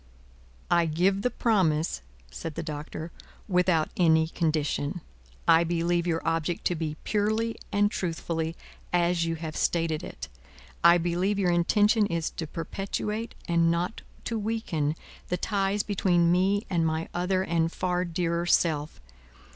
"I 0.71 0.87
give 0.87 1.21
the 1.21 1.29
promise," 1.29 2.01
said 2.31 2.55
the 2.55 2.63
Doctor, 2.63 3.11
"without 3.47 3.91
any 3.95 4.27
condition. 4.27 5.01
I 5.47 5.63
believe 5.63 6.07
your 6.07 6.27
object 6.27 6.65
to 6.65 6.75
be, 6.75 6.97
purely 7.03 7.55
and 7.71 7.91
truthfully, 7.91 8.55
as 8.91 9.25
you 9.25 9.35
have 9.35 9.55
stated 9.55 10.01
it. 10.03 10.27
I 10.83 10.97
believe 10.97 11.37
your 11.37 11.51
intention 11.51 12.07
is 12.07 12.31
to 12.31 12.47
perpetuate, 12.47 13.35
and 13.47 13.69
not 13.69 14.01
to 14.23 14.39
weaken, 14.39 14.95
the 15.29 15.37
ties 15.37 15.83
between 15.83 16.31
me 16.31 16.65
and 16.67 16.83
my 16.83 17.07
other 17.13 17.43
and 17.43 17.71
far 17.71 18.03
dearer 18.03 18.47
self. 18.47 18.99